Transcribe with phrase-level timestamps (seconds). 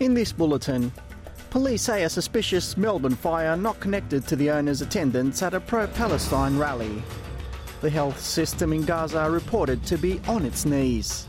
[0.00, 0.92] In this bulletin,
[1.50, 5.88] police say a suspicious Melbourne fire not connected to the owner's attendance at a pro
[5.88, 7.02] Palestine rally.
[7.80, 11.26] The health system in Gaza reported to be on its knees.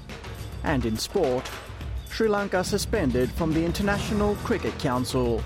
[0.64, 1.50] And in sport,
[2.12, 5.44] Sri Lanka suspended from the International Cricket Council.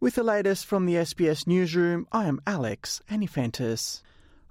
[0.00, 4.00] With the latest from the SBS newsroom, I am Alex Anifantis.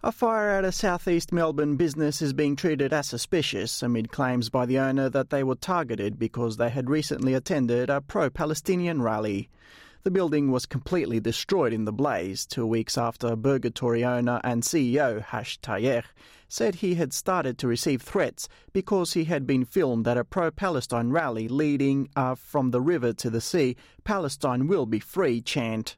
[0.02, 4.66] A fire at a southeast Melbourne business is being treated as suspicious amid claims by
[4.66, 9.50] the owner that they were targeted because they had recently attended a pro Palestinian rally.
[10.04, 15.22] The building was completely destroyed in the blaze two weeks after Burgatory owner and CEO
[15.22, 16.06] Hash Tayeh
[16.48, 20.50] said he had started to receive threats because he had been filmed at a pro
[20.50, 25.98] Palestine rally leading uh, from the river to the sea, Palestine will be free chant.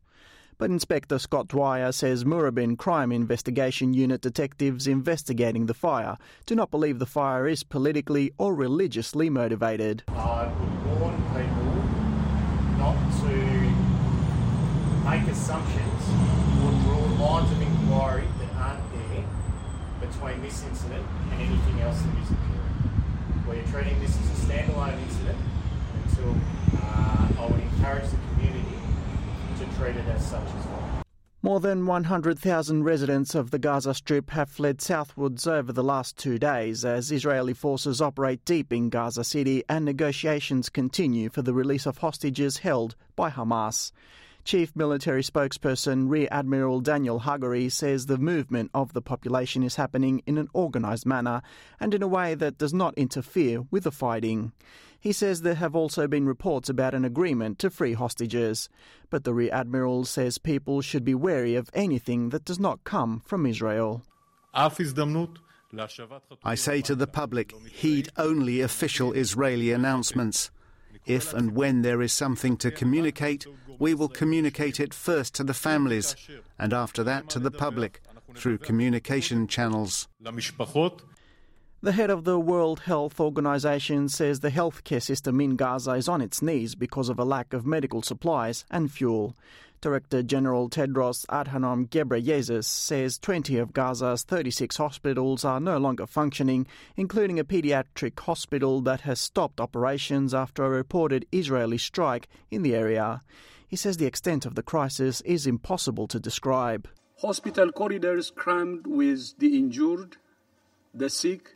[0.62, 6.70] But Inspector Scott Dwyer says Moorabbin Crime Investigation Unit detectives investigating the fire do not
[6.70, 10.03] believe the fire is politically or religiously motivated.
[10.09, 11.66] I would warn people
[12.78, 13.34] not to
[15.09, 16.03] make assumptions
[16.62, 19.25] or draw lines of inquiry that aren't there
[20.00, 23.48] between this incident and anything else that is occurring.
[23.48, 25.40] We're treating this as a standalone incident
[26.06, 26.36] until
[26.78, 28.61] uh, I would encourage the community
[29.82, 31.04] to treat it as such as well.
[31.44, 36.38] More than 100,000 residents of the Gaza Strip have fled southwards over the last two
[36.38, 41.88] days as Israeli forces operate deep in Gaza City and negotiations continue for the release
[41.88, 43.92] of hostages held by Hamas.
[44.44, 50.23] Chief Military Spokesperson Rear Admiral Daniel Hagari says the movement of the population is happening
[50.25, 51.42] in an organised manner
[51.80, 54.52] and in a way that does not interfere with the fighting.
[55.00, 58.67] He says there have also been reports about an agreement to free hostages,
[59.09, 63.22] but the Rear Admiral says people should be wary of anything that does not come
[63.25, 64.03] from Israel.
[64.53, 64.69] I
[66.56, 70.52] say to the public, heed only official Israeli announcements.
[71.06, 73.45] If and when there is something to communicate,
[73.79, 76.16] we will communicate it first to the families
[76.59, 78.01] and after that to the public
[78.35, 80.07] through communication channels.
[81.84, 86.22] The head of the World Health Organization says the healthcare system in Gaza is on
[86.22, 89.35] its knees because of a lack of medical supplies and fuel.
[89.81, 96.68] Director General Tedros Adhanom Ghebreyesus says 20 of Gaza's 36 hospitals are no longer functioning,
[96.96, 102.75] including a pediatric hospital that has stopped operations after a reported Israeli strike in the
[102.75, 103.22] area.
[103.68, 106.88] He says the extent of the crisis is impossible to describe.
[107.22, 110.18] Hospital corridors crammed with the injured,
[110.94, 111.56] the sick,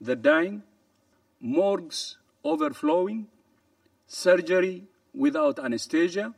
[0.00, 0.64] the dying,
[1.40, 3.28] morgues overflowing,
[4.08, 4.84] surgery
[5.14, 6.34] without anesthesia,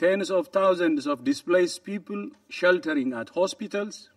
[0.00, 4.08] tens of thousands of displaced people sheltering at hospitals,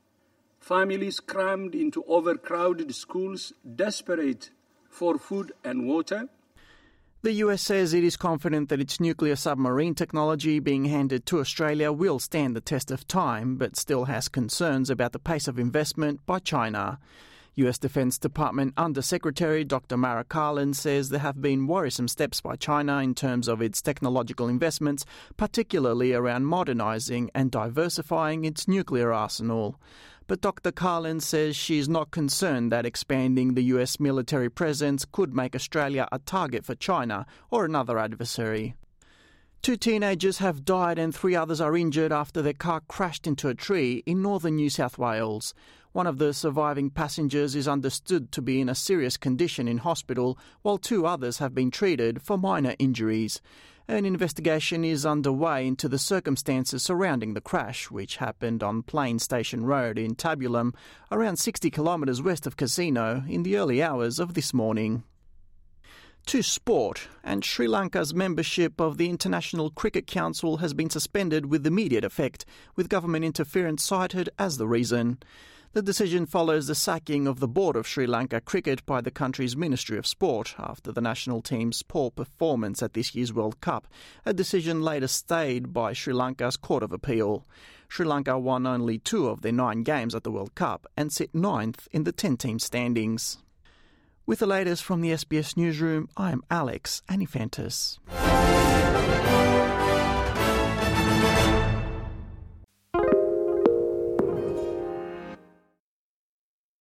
[0.57, 4.49] families crammed into overcrowded schools, desperate
[4.89, 6.29] for food and water.
[7.21, 11.91] The US says it is confident that its nuclear submarine technology being handed to Australia
[11.91, 16.25] will stand the test of time, but still has concerns about the pace of investment
[16.25, 16.97] by China.
[17.55, 19.95] US Defense Department Undersecretary Dr.
[19.95, 24.47] Mara Karlin says there have been worrisome steps by China in terms of its technological
[24.47, 25.05] investments,
[25.37, 29.79] particularly around modernizing and diversifying its nuclear arsenal.
[30.25, 30.71] But Dr.
[30.71, 36.07] Carlin says she is not concerned that expanding the US military presence could make Australia
[36.11, 38.73] a target for China or another adversary.
[39.61, 43.53] Two teenagers have died and three others are injured after their car crashed into a
[43.53, 45.53] tree in northern New South Wales.
[45.93, 50.39] One of the surviving passengers is understood to be in a serious condition in hospital,
[50.63, 53.39] while two others have been treated for minor injuries.
[53.87, 59.65] An investigation is underway into the circumstances surrounding the crash, which happened on Plain Station
[59.65, 60.73] Road in Tabulam,
[61.11, 65.03] around 60 kilometres west of Casino, in the early hours of this morning.
[66.25, 71.67] To sport, and Sri Lanka's membership of the International Cricket Council has been suspended with
[71.67, 75.19] immediate effect, with government interference cited as the reason.
[75.73, 79.57] The decision follows the sacking of the board of Sri Lanka cricket by the country's
[79.57, 83.87] Ministry of Sport after the national team's poor performance at this year's World Cup,
[84.23, 87.47] a decision later stayed by Sri Lanka's Court of Appeal.
[87.87, 91.33] Sri Lanka won only two of their nine games at the World Cup and sit
[91.33, 93.39] ninth in the 10 team standings.
[94.27, 97.97] With the latest from the SBS Newsroom, I am Alex Anifantis.